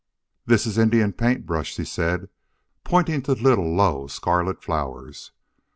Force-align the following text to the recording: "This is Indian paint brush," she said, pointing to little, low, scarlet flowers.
"This 0.47 0.65
is 0.65 0.79
Indian 0.79 1.13
paint 1.13 1.45
brush," 1.45 1.75
she 1.75 1.85
said, 1.85 2.27
pointing 2.83 3.21
to 3.21 3.33
little, 3.33 3.75
low, 3.75 4.07
scarlet 4.07 4.63
flowers. 4.63 5.29